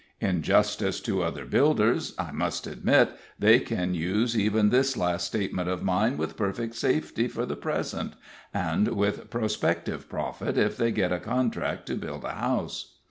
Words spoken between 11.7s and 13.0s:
to build a house.)